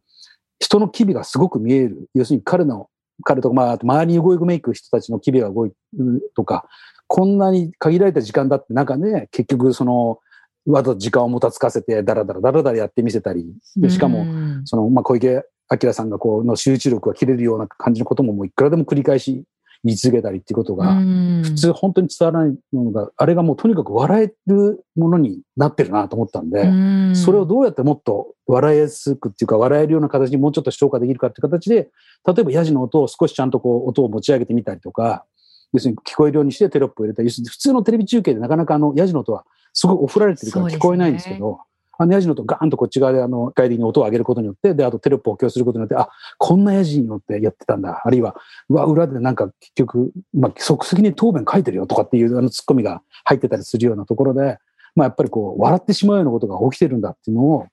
[0.58, 2.08] 人の機微がすごく見える。
[2.14, 2.88] 要するに彼の、
[3.22, 6.66] 彼とか、まあ、周りに動めいく人たちの機微が動いるとか、
[7.06, 10.18] こんなに限られた時間だって中で、結局その、
[10.66, 14.26] わざと時間をもたつかせて、だらだらだらだらやってみせたり、でしかも、
[14.64, 19.44] その、まあ、小池晃さんがこう、の集中力が切れるような感じのことももういくらでも繰り返し
[19.84, 31.90] 言い続けたりっていうことが、普通本当に伝わらないのが、あれがもうとにかく笑えるものになってるなと思ったんで、それをどうやってもっと笑いやすくっていうか、笑えるような形にもうちょっと消化できるかっていう形で、
[32.26, 35.24] 例えばヤジの音を少しちゃんとこう、音を持ち上げてみたりとか、
[35.72, 41.60] 要するに聞こえるようにしてテロップを入れたり、普通のテレビ中継でなかなかあの、ヤジの音はすごいおふられてるから聞こえないんですけど、
[42.00, 46.08] あのヤジの音ガーンとこっち側であの、外的に音を上げることによって、で、あとテロップを供することによって、あ、
[46.38, 48.00] こんなヤジによってやってたんだ。
[48.02, 48.36] あるいは、
[48.70, 54.56] わ、裏でなんか結局、まあ、即席に答弁書いてるよとかっていうあのツッコミが入ってたりするようなところで、
[54.96, 57.66] まあ、やっぱりこう、笑ってしまうようなことが起きてるんだっていうのを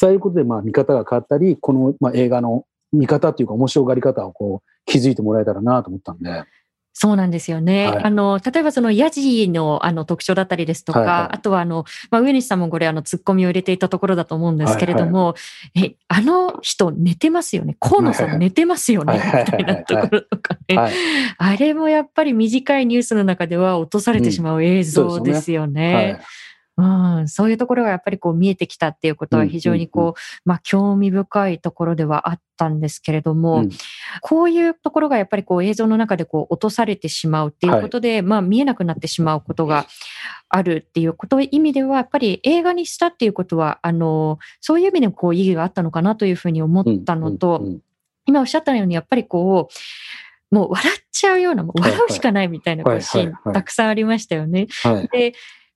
[0.00, 6.44] 伝えることで、まあ、見方が変わったり、この、まあ、映画の見方っていうか面白がり方をこう、気づいてもらえたらなと思ったんで。
[7.00, 7.86] そうなんですよね。
[7.86, 15.36] はい、あの、例えばそのヤジのあの特徴だったりですとか、はいはい、あとはあの、まあ、上西さんもこれあのツッコミを入れていたところだと思うんですけれども、は
[15.76, 17.76] いはい、え、あの人寝てますよね？
[17.78, 19.14] 河野さん寝てますよね？
[19.14, 20.92] みたいなところとかね、はい、
[21.38, 26.20] あれもやっぱり短いニュースの中では落とされてしまう映像ですよね。
[26.78, 33.70] うんうん、そういうところがやっぱりこう見えてきたっていうことは非常にこう、まあ興味深いところではあったんですけれども、うん、
[34.22, 39.86] こういうところがやっぱりこう映像の中でこう落とされてしまうっていうことで、はい、まあ見えなくなってしまうことが
[40.48, 47.64] あるっていうこと意味ではやっぱり映画にしたっていうことはあのそういう意味でもこう意義があったのかなというふうに思ったのと、
[48.26, 49.74] 今おっしゃったようにやっぱりこう
[50.50, 54.68] もう笑っちゃうような、もう笑うしかないみたいなシーンたくさんありましたよね。
[55.12, 55.34] で、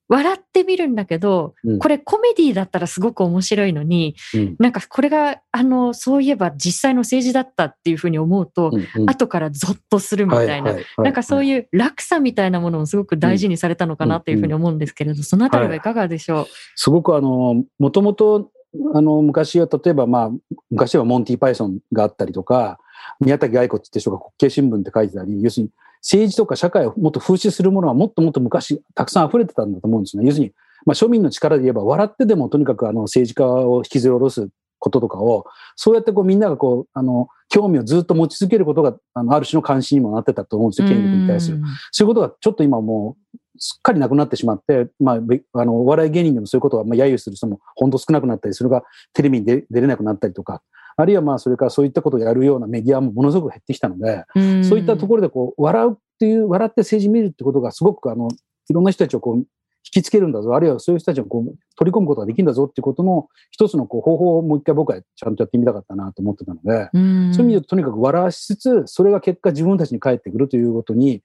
[0.09, 15.81] 笑ってみるんだけど、うん、これコメディだったらすごく面白いのに、うん、なんかこれが、あの、そういえば実際の政治だったっていうふうに思うと、うんうん、後からゾッとするみたいな、なんかそういう落差みたいなものをすごく大事にされたのかなっていうふうに思うんですけれど、そのあたりはい。
[15.81, 18.51] かがでしょう、はい、すごくあの、もともと、
[18.95, 20.31] あの、昔は例えばまあ、
[20.71, 22.79] 昔はモンティ・パイソンがあったりとか、
[23.21, 25.71] 宮崎愛子って人が国慶新聞って書いてたり、要するに
[26.03, 30.25] 政治とか社会をもっと風刺するものはもっともっと昔たくさん溢れてたんだと思うんですね。
[30.27, 30.53] 要するに、
[30.85, 34.49] まあ、庶民の力で言えば笑ってでもとにかくあの政治家を引きずり下ろす
[34.83, 41.61] こととかを、そうやってこうみんながこう、あの、興味をずっと持ち続けることが、あの、ある種の関心にもなってたと思うんですよ、権力に対する。
[41.93, 50.63] そういうことがちょっと今もう、すっかりなくなってしまって、まあ、あの、お笑い芸人でもそういうことが、まあ、揶揄する人も本当少なくなったり、それがテレビに出れなくなったりとか、
[50.97, 54.25] あるいはまあ、それからそういったことをやるようなメディアもものすごく減ってきたので、
[54.65, 58.29] そういったところでこう、笑うっていう、笑って政治見るってことがすごくあの、
[58.69, 59.45] いろんな人たちをこう、
[59.85, 66.89] 引きつけるんだぞ、あるいはそういう人たちをこう取り込むことができるんだぞっていうことの一つのこう方法をもう一回僕はちゃんとやってみたかったなと思ってたので、
[67.35, 71.23] そういう意味でとにかく笑わしつつ、それが結果自分たちに返ってくるということに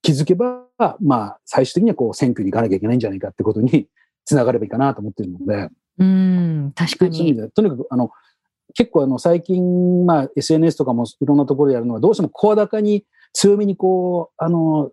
[0.00, 0.64] 気づけば、
[1.00, 3.88] まあ最終的にはこう選挙に行かなきゃいけないんじゃないかってことに
[4.24, 7.36] つながればいいかなと思ってるので、うん、確かに。
[7.50, 8.10] とにかくあの
[8.74, 14.90] 結構あの最近、まあ、SNS とかもいろんなところでやるのはどうしても声高に強めにこう、あの、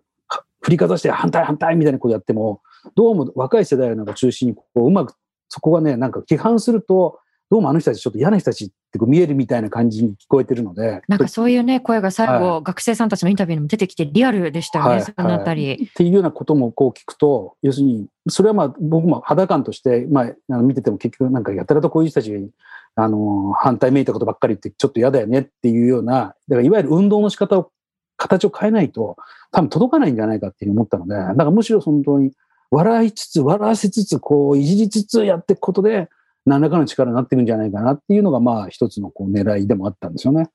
[0.62, 2.60] 振りかざして反対反対みたいなことやっても、
[2.94, 5.14] どうも若い世代なんか中心にこううまく、
[5.48, 7.18] そこがね、なんか批判すると、
[7.50, 11.02] どうもあの人たちちょっと嫌な人たちって見えるみたいな感じに聞こえてるので。
[11.08, 22.40] なんかそういうね、声が最後、はい、学生さんたちのインタビューにも出てきてリアルでしたよね、はい、そのあたり、っていうようなこともこう聞くと、要するに、それはまあ僕も肌感として、まあ見てても結局なんかやたらとこういう人たちが、
[22.96, 27.70] あの、反対めいたことばっかり言ってちょっと嫌だよねっていうような、だからいわゆる運動の仕方を
[28.16, 29.16] 形を変えないと
[29.52, 32.32] 多分届かないんじゃないかっていうふうに思ったので、だからむしろ本当に
[32.70, 36.08] 笑いつつ、笑わせつつ、こう、いじりつつやっていくことで、
[36.46, 40.48] 何らかの力になってるんじゃないかなっていうのが、まあ、一つのこう狙いでもあったんですよね。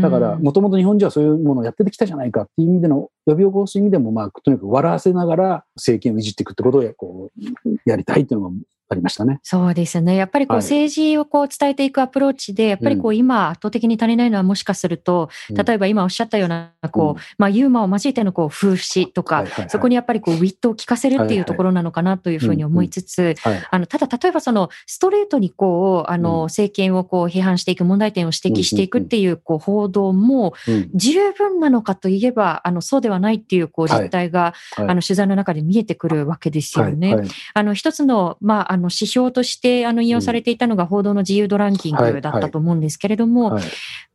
[0.00, 7.30] だから、もともと日本人はそういうものをやってきたじゃないかっていう意味での、呼び起こす意味でも、まあ、とにかく笑わせながら政権をいじっていくってことをこ
[7.66, 8.56] うやりたいっていうのが
[8.88, 9.40] ありましたね。
[9.42, 10.16] そうですね。
[10.16, 23.34] やっぱりこう政治をこう伝えていくアプローチで、やっぱりこう今圧倒的に足りないのはもしかすると、例えば今おっしゃったような、こう、まあユーモアを交えてのこう風刺とか、そこにやっぱりこうウィットを聞かせるっていうところなのかなというふうに思いつつ、
[23.70, 30.54] あの、ただ例えばそのストレートにこう、あの、政権をこう批判していく問題点を指摘していくっていうこう報道も
[30.94, 37.16] 十分なのかといえば、あの、そうではないっていうこう実態が、あの取材の中で見えてくるわけですよね。
[37.54, 43.64] あの、一つの、まあ、あの指標としてあの引用されていたのが報道の自由度ランキングだったと思うんですけれども、はい。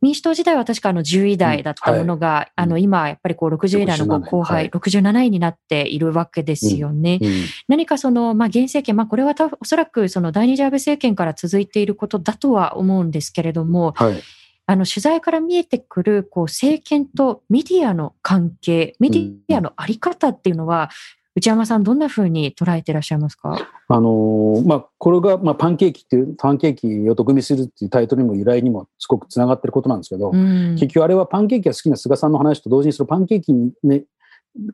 [0.00, 7.18] 民主党時代は確かあの10位台だったものが、あの今やっぱりこう60位台の後輩、67位になっているわけですよね。
[7.20, 7.30] うん。
[7.68, 14.22] 何かその、まあ、現政権、まあ、これはたおそらくその第二次安倍政権から続いていることだとは思うんですけれども、はい。
[14.66, 20.88] あの取材から見えてくるこう政権とメディアの関係、メディアのあり方っていうのは、
[21.34, 23.56] 内山さん、どんなふうに捉えていらっしゃいますか？
[23.88, 34.04] あのーまあ、これが、まあ、パンケーキっていう、パンケーキを毒味するっていうタイトルにも由来にもすごくつながってることなんですけど、うん結局あれはパンケーキが好きな菅さんの話と同時にそのパンケーキにね、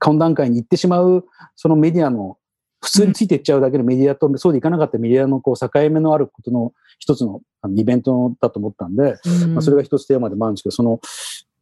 [0.00, 2.38] 懇談会に行ってしまう、そのメディアの、
[2.80, 11.00] 普通についていっちゃうだけのメディアと、そうでいかなかったメディアのこう境目のあることの一つのあのイベントだと思ったんで、うんまあ、それが一つテーマでもあるんですけど、その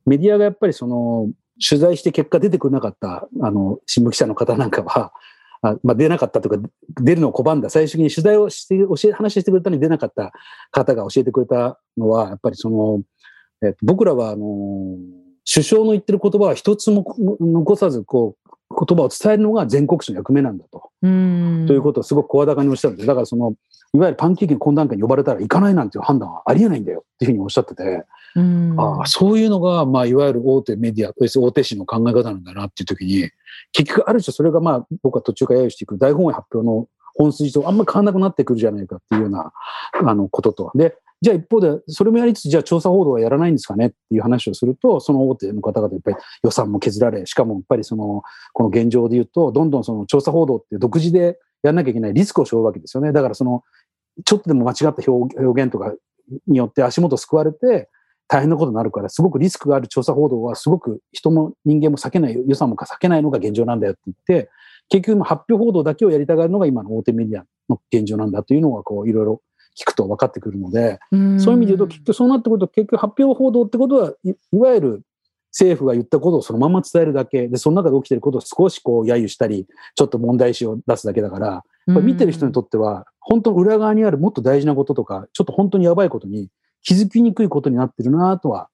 [0.04, 1.30] メディアがやっぱりその
[1.66, 5.12] 取材して結果出てくれなかったあの新聞記者の方なんかは、
[5.62, 6.56] あまあ、出なかったとか、
[7.00, 10.32] 出るのを拒んだ、最終的に取材をして、教え、話してくれたのに出なかった
[10.70, 13.02] 方が教えてくれたのは、やっぱりその、
[13.66, 14.96] えっと、僕らは、あの、
[15.50, 20.90] 首相の言ってる言葉は一つも残さず、こう、言葉を伝えるのが全国紙の役目なんだと。
[21.02, 23.06] うんということをすごく声高におっしゃるんです。
[23.06, 23.54] だからその、
[23.94, 33.30] いわゆるパンケーキの懇談会に呼ばれたら行かないなんていう判断はありえないんだよっていうふうにおっしゃってて、うんああそういうのが、まあ、いわゆる大手メディア、大手紙の考え方なんだなっていう時に、
[33.72, 39.52] 結局ある種それがまあ、僕は途中から揶揄していく大本営発表の本筋とあんまり変わらなくなってくるじゃないかっていうような、
[40.04, 40.70] あの、ことと。
[40.74, 53.12] で、じゃあ一方で、それもやりつつ、じゃあ調査報道はやらないんですかねっていう話をすると、その大手の方々やっぱり予算も削られ、しかもやっぱりその、この現状で言うと、どんどんその調査報道って独自でやらなきゃいけないリスクを背負うわけですよね。
[53.12, 53.62] だからその、
[54.24, 55.94] ちょっとでも間違った表現とか
[56.46, 57.88] によって足元救われて、
[58.28, 64.50] 大変なことになるから、すごくリスクがある調査報道は、すごく人も人間も避けない、予算も避けないのが現状なんだよって言って、
[64.88, 69.42] 結局発表報道だけをやりたがるのが今の大手メディアの現状なんだというのが、こう、いろいろ
[69.78, 71.40] 聞くと分かってくるので、うん。
[71.40, 75.02] そういう意味で言うと、結局そうなってくると、結局発表報道ってことは、いいわゆる
[75.52, 77.48] 政府が言ったことをそのまま伝えるだけ。
[77.48, 81.62] で、その中で起きていることを少しこう、揶揄したり、ちょっと問題視を出すだけだから、や
[81.92, 86.50] っぱり見てる人にとっては、本当の裏側にあるもっと大事なこととか、ちょっと本当にやばいことに
[86.82, 88.68] 気づきにくいことになってるなとは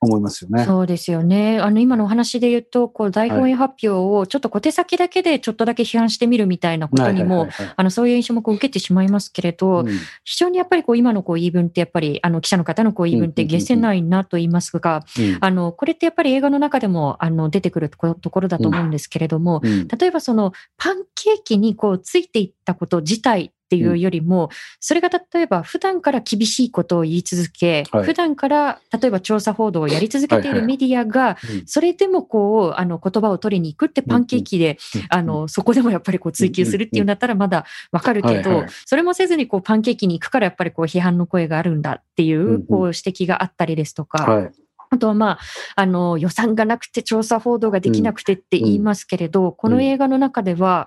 [0.00, 0.64] 思いますよね。
[0.64, 1.58] そうですよね。
[1.58, 9.86] あの、今のお話で言うと、こう、大本営発表をちょっと小手先だけでちょっとだけ批判してみるみたいなことにも、あの、そういう印象もこう受けてしまいますけれど、うん。
[10.24, 13.60] 非常にやっぱりこう、今のこう、言い分ってやっぱり、あの、記者の方のこう、言い分ってうんうんうんうん。
[13.60, 15.38] 下せないなと言いますが、うん。
[15.40, 19.88] あの、これってやっぱり映画の中でも、あの、出てくるところだと思うんですけれども、うん。
[19.88, 24.48] 例えばそのパンケーキにこうついていったこと自体っていうよりも、
[24.80, 28.04] それが例えば普段から厳しいことを言い続け、はい。
[28.04, 31.66] 普段から例えば調査報道をやり続けているメディアが、うん。
[31.66, 44.50] それでもこう、あの言葉を取りに行くってパンケーキで、うんあの、そこでもやっぱりこう追求するっていうんだったらまだわかるけどそれもせずにこうパンケーキに行くからやっぱりこう批判の声があるんだっていんうんうこう指摘があったりですとか、はい。
[44.90, 45.38] あとはまあ、
[45.74, 50.86] あの、予算がなくて調査報道ができなくてって言いますけれど、この映画の中では、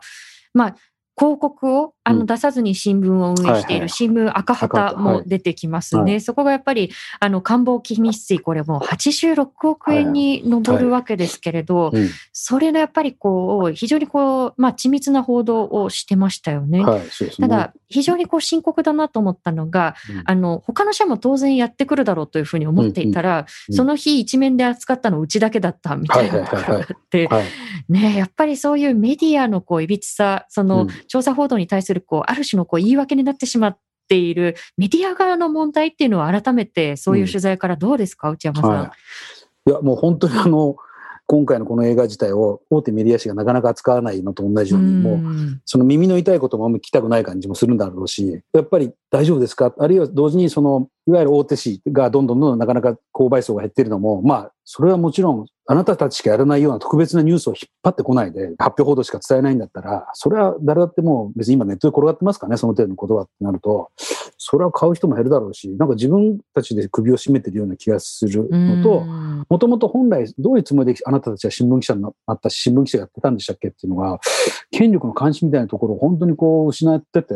[0.54, 0.76] まあ、
[1.18, 2.20] 広告をあうん。
[2.20, 6.16] の出さずに新聞を運営している新聞赤旗も出てきますね。
[6.16, 12.10] はそこがやっぱり、あの、官房機密費、これもう86億円に上るわけですけれど、うん。
[12.34, 16.84] それのやっぱりこう、非常にこう、まあ、緻密な報道をしてましたよね。
[17.40, 20.24] ただ、非常にこう深刻だなと思ったのが、うん。
[20.26, 27.46] あの、他の社も当然やってくるだろうというふうに思っていたら、うんその日一面で扱ったのうちだけだったみたいなところがあって、はい。
[27.88, 30.90] ねやっぱりそういうメディアのこう、いびつさ、その、うん。
[31.08, 38.72] 調査報道に対するこう、ある種のこう、言い訳になってしまっているメディア側の問題っていうのは改めてそういう取材からどうですか、内山さん。
[38.72, 38.94] は
[39.68, 39.70] い。
[39.70, 40.76] いや、もう本当にあの、
[41.28, 49.72] 今回のこの映画自体を大手メディア紙がなかなか扱わないのと同じように、もう、んその耳の痛いこともあんまり聞きたくない感じもするんだろうし、やっぱり大丈夫ですか？
[49.78, 63.90] あるいは同時にその、いわゆる大手紙がどんどんどんどんなかなか購買層が減ってるのも、まあ、それはもちろん、あなたたちしかやらないような特別なニュースを引っ張ってこないで、発表報道しか伝えないんだったら、それは誰だってもう別に今ネットで転がってますからね、その程度の言葉ってなると、
[64.38, 69.46] それは買う人も減るだろうし、なんか自分たちで首を絞めてるような気がするのと、うん。
[69.50, 74.20] もともと本来どういうつもりであなたたちは新聞記者になったし、新聞記者やってたんでしたっけっていうのが、
[74.70, 77.34] 権力の監視みたいなところを本当にこう失ってて、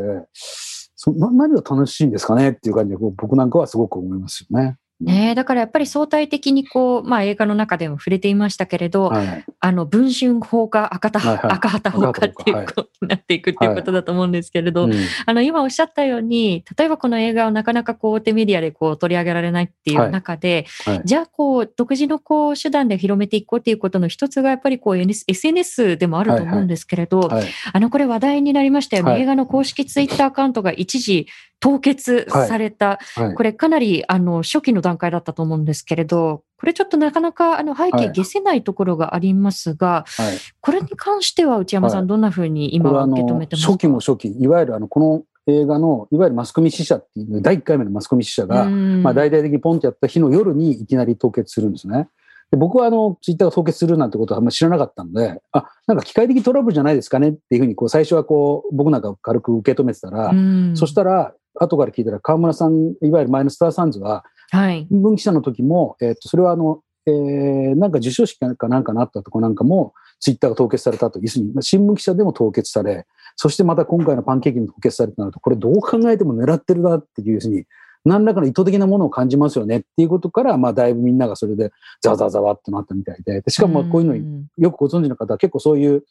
[1.05, 4.77] そな何が楽しいんですかねっていう感じで僕なんかはすごく思いますよね。
[5.01, 14.91] ねだからやっぱり相対的にこう、まあ映画の中でも触れていましたけれど、はい、あの、文春法か赤田、はいはい、赤旗法かっていうことになっていくっていうことだと思うんですけれど、はい。
[14.91, 29.19] うん、あの、今おっしゃったように、例えばこの映画をなかなかこう、大手メディアでこう取り上げられないっていう中で、はい、じゃあこう、独自のこう、手段で広めていこうっていうことの一つがやっぱりこう、SNS でもあると思うんですけれど、あの、これ話題になりましたよね。
[29.19, 31.27] 映画の公式ツイッターアカウントが一時
[31.63, 33.23] 凍結された、はい。
[33.28, 43.71] はい、これかなりあの初期の段階だったと思うんですけれど、これちょっとなかなかあの背景消せないところがありますが、はい、これに関しては内山さん、どんなふうに今は受け止めてますか？
[43.71, 52.10] 初期も初期、いわゆるあのこの映画のいわゆるマスコミ支社っていう第1回目のマスコミ支社が、まあ、大々的にポンとやった日の夜にいきなり凍結するんですね。
[52.52, 60.32] で僕はあのツイッターが凍結するなんてことはあんまり知らなかったので、あなんか機械的トラブルじゃないですかねっていうふうにこう最初はこう僕なんか軽く受け止めてたら、
[60.76, 77.65] そしたら後から聞いたら、河村さん、いわゆる前のスターサンズは、はい、新聞記者の時も、えっ、と、それはあの、えー、なんか授賞式かなんかなったとこなんかも、ツイッターが凍結されたと、要するに新聞記者でも凍結され、そしてまた今回のパンケーキも凍結されたとなると、これどう考えても狙ってるなっていうふうに、
[78.05, 86.03] 何らかの意図的なものを感じますよねっていうことから、まあ、だいぶみんながそれでざわざわざわってなったみたいで、でしかもこういうのによくご存知の方は結構そういう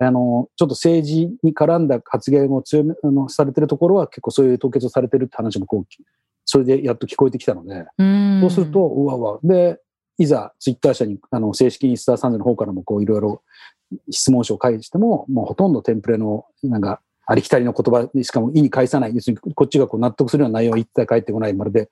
[0.00, 5.86] あの、ちょっと政治に絡んだ発言を強め、あの、されてるところは結構そういう凍結をされてるって話もこう、
[6.44, 9.38] それでやっと聞こえてきたので、うそうすると、うわうわ。
[9.42, 9.80] で、
[10.18, 13.42] いざツイッター社に、あの、正式にスターサンズの方からもこういろいろ
[14.10, 21.90] 質問書を返しても、もうほとんどテンプレの、なんか、ありきたりの言葉しかも意に返さない、要するにこっちがこう納得するような内容は一切返ってこない、まるで、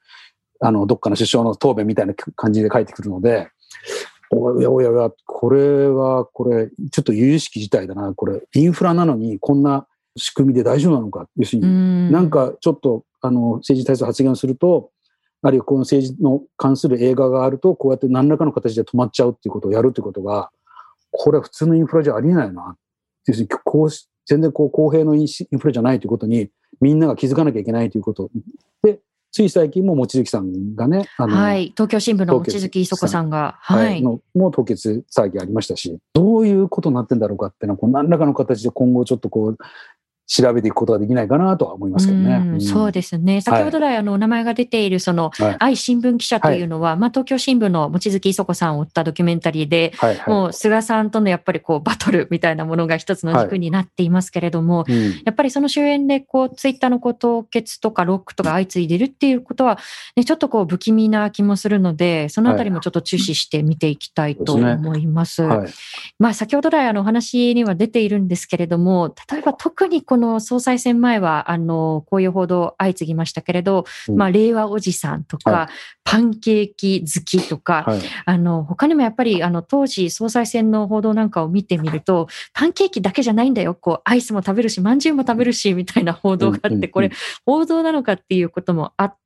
[0.60, 3.50] あの、どっかの首相の答弁みたいな感じで返ってくるので、
[4.30, 8.12] おやおやおや、これは、これ、ちょっと由々しき事態だな。
[8.14, 9.86] これ、インフラなのに、こんな
[10.16, 11.28] 仕組みで大丈夫なのか。
[11.36, 14.90] 要するに、なんかちょっと、あの、政治に対する発言をすると、
[15.42, 20.50] あるいはこの政治の関する映画があると、こうやって何らかの形で止まっちゃうっていうことをやるっていうことが、
[21.10, 22.76] これは普通のインフラじゃありえないな。
[23.26, 23.90] 要するに、こう
[24.26, 28.30] 全然こう公平のインフラじゃないということに、みんなが気づかなきゃいけないということ
[28.82, 29.00] で、
[29.32, 39.58] つい最近も望月さんがね、はい、東京新聞の望月磯子さんが、はい、のもう凍結騒ぎありましたし、どういうことになってんだろうかっていうのは、こう何らかの形で今後ちょっとこう、
[40.26, 42.34] 調べていくことができないかなとは思いますけどね。
[42.34, 43.40] うん、そうですね。
[43.40, 54.92] 先ほど来、あの、お名前が出ている、その、はい、愛新聞記者というのは、はい、まあ、東京新聞の望月磯子さんを追ったドキュメンタリーで、はいはい、もう、菅さんとのやっぱりこう、バトルみたいなものが一つの軸になっていますけれども、はい。
[54.92, 59.78] うん、やっぱりその終焉で、こう、ツイッターのこう、凍結とかロックとか相次いでるっていうことは、
[60.16, 65.44] ね、ちょっとこう、不気味な気もするので、そのあたりもちょっと注視して見ていきたいと思います。
[65.44, 65.68] はい、
[66.18, 75.68] まあ、先ほど来、あの、お話には出ているんですけれども、例えば特にこの総裁選年前は、あの、こういう報道相次ぎましたけれど、うん、まあ、令和おじさんとか、はい、
[76.04, 83.74] パンケーキ好きとか、 はい、あの、他にもやっぱり、あの、当時、総裁選の報道なんかを見てみると、パンケーキだけじゃないんだよ。
[83.74, 87.10] こう、アイスも食べるし、まんじゅうも食べるし、みたいな報道があって、これ、
[87.44, 89.25] 報道なのかっていうこともあって、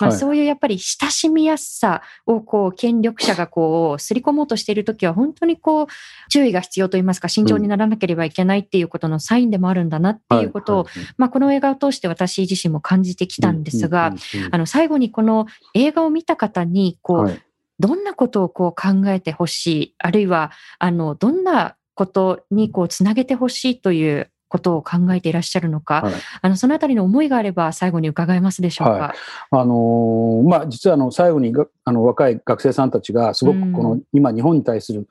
[0.00, 5.86] まあ、そういうやっぱり親しみやすさをこう権力者がこうすり込もうとしているときは本当にこう
[6.30, 10.86] 注意が必要といいますか慎重にならなければいけないっていうことのサインでもあるんだなっていうことを、
[11.16, 14.14] まあ、この映画を通して私自身も感じてきたんですが、
[14.50, 17.40] あの最後にこの映画を見た方にこう、
[17.78, 28.92] どんなことをこう考えてほしいあるいはあのどんなことにこうつなげてほしいということを考えていらっしゃるのか、はい、あのそのあたりの思いがあれば最後に伺えますでしょうか？
[28.92, 29.16] はい、
[29.50, 31.52] あのー、まあ、実はあの最後に
[31.84, 35.08] あの若い学生さんたちがすごくこの、今日本に対する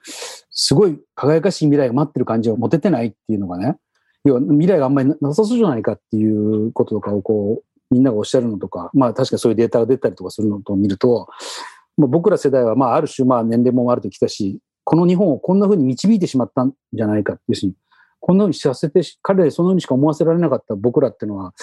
[0.49, 3.75] すごい輝かしい未来が待ってる感じを持ててないっていうのがね、
[4.23, 11.27] 要は未来があんまりなさそうじゃないかっていうこととかをこうみんながおっしゃるのとか、まあ確かそういうデータが出たりとかするのと見ると、
[11.97, 17.73] まあ、僕ら世代はまあある種まあ年齢もあるときたし、この日本をこんな風に導いてしまったんじゃないか要するに
[18.25, 21.53] こんなふうにさせて、彼そのようにしか思わせられなかった僕らっていうのは、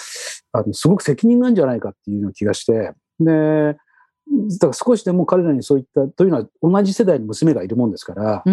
[0.51, 8.43] あのすごく責任なんじゃないかっていうような気がして、で、だから少しでも彼らにそういった、というのは同じ世代に娘がいるもんですから、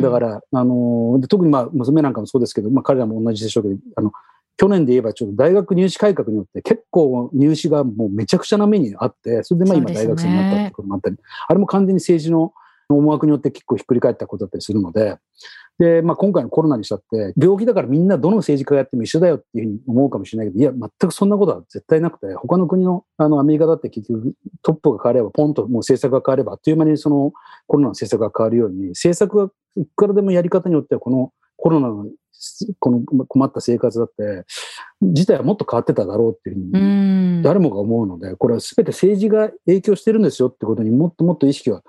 [0.00, 4.12] だから、あの、特にまあ娘なんかもそうですけど、まあ彼らも同じでしょうけど、あの、
[4.56, 12.52] 去年で言えばちょっと大学入試改革によって結構入試がもうめちゃくちゃな目にあって、それでまあ今大学生になったってこともあったり、ね、あれも完全に政治の
[12.94, 15.16] 思惑によって結構ひっくり返ったことだったりするので、
[15.78, 27.32] で、まあ、今回のコロナにしたって、病気だからみんなどの政治家がやっても一緒だよっていうふうに思うかもしれないけど、いや、全くそんなことは絶対なくて、他の国の、あの、アメリカだって結局トップが変われば、ポンともう政策が変われば、あっという間にその
[27.66, 32.06] コロナの政策が変わるように、政策がいくらでもやり方によっては、このコロナの
[32.78, 34.44] この困った生活だって、
[35.00, 37.42] 自体はもっと変わってただろうっていうふううに、ん。
[37.42, 41.82] 誰もが思うので、これは全て政治が影響してるんですよってことにもっともっと意識が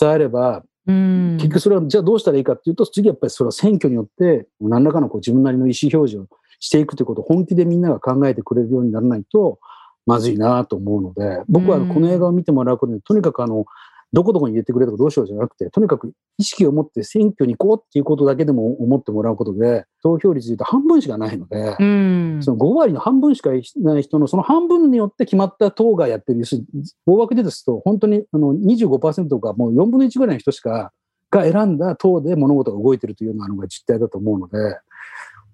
[0.00, 1.36] 伝えれば、うん。
[1.36, 6.26] 結局それはじゃあどうしたらいいかっていうと、次やっぱりそれは選挙によって、何らかのこう自分なりの意思表示を
[6.60, 9.58] していくということを本気でみんなが考えてくれるようにならないと、
[10.06, 13.66] まずいなと思うので、僕はこの映画を見てもらうことで、とにかくあの、
[14.12, 22.42] どこどこに入れてくれとかどうしようじゃなくて、とにかく意識を持って選挙に行こうっていうことだけでも思ってもらうことで、投票率で言うと半分しかないので、うん。
[22.42, 30.92] その5割の半分しかいない人のその半分によって決まった党がやってる、要するに大枠でですと、本当にあの25%とかもう4分の1ぐらいの人しか
[31.30, 34.78] が選んだ党で物事が動いてるというのが実態だと思うので、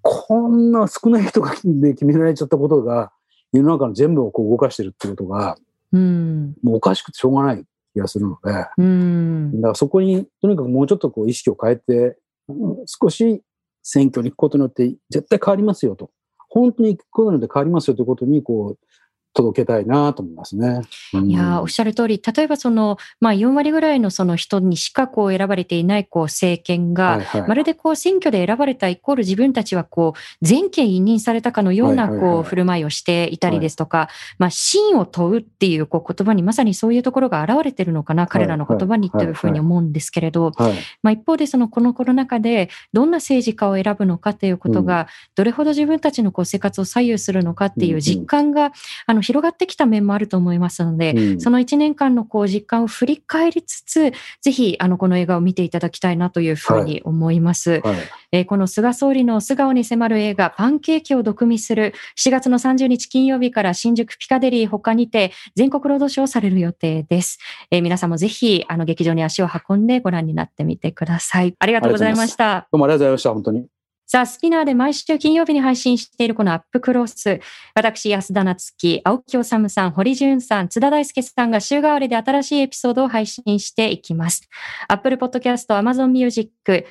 [0.01, 3.11] こんな少ない人がで決められちゃったことが、
[3.51, 5.57] 世の中の全部をこう動かしてるっていうことが、
[5.91, 6.53] うん。
[6.61, 9.61] もうおかしくてしょうがない気がするので、うん。
[9.61, 12.17] だからそこにとにかくもうちょっとこう意識を変えて、
[12.47, 13.43] うん少し
[13.83, 16.11] 選挙に行くことによって絶対変わりますよと。
[16.49, 18.85] 本当に行くことによって変わりますよということにこう
[19.33, 20.81] 届けたいなと思いますね。
[21.13, 21.29] うん。
[21.29, 27.41] いやーおっしゃる通り、例えばその、まあ4割ぐらいのその人にしかこう選ばれていないこう政権が、はいはい。
[27.47, 40.73] まるでこう選挙で選ばれたイコール自分たちはこう全権委任されたかのようなこう振る舞いをしていたりですとか、まあ真を問うっていうこう言葉にまさにそういうところが現れてるのかな、彼らの言葉にというふうに思うんですけれど、はい
[41.03, 48.71] まあ一方でそのこのコロナ禍でどんな政治家を選ぶのかっていうことがどれほど自分たちのこう生活を左右するのかっていう実感が
[49.05, 54.11] あの広がってきた面もあると思いますので、うんその1年間のこう実感を振り返りつつ、
[54.41, 57.81] ぜひあのこの映画を見ていただきたいなというふうに思います。
[57.83, 57.95] はい
[58.31, 67.39] えーこの菅総理の素顔に迫る映画、パンケーキを毒味する、7月の30日金曜日から新宿ピカデリー他にて全国ロードショーされる予定です。
[67.71, 71.55] えー皆さんもぜひあの劇場に足を運んでご覧になってみてください。
[71.59, 72.67] ありがとうございました。
[72.71, 73.78] どうもありがとうございました、本当に。
[74.11, 77.41] さあ、スピナーで毎週金曜日に配信しているこのアップクロス。
[77.75, 84.49] 私、安田夏樹、青木治さん、堀潤さん、津田大介さんが週替わりで新しいエピソードを配信していきます。
[84.87, 86.49] Apple Podcast、Amazon Music、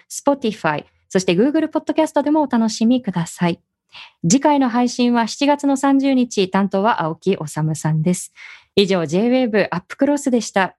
[0.09, 3.61] Spotify、そして Google Podcast でもお楽しみください。
[4.23, 8.33] 次回の配信は7月の30日、担当は青木治さんです。
[8.77, 10.77] 以上、J-Wave アップクロスでした。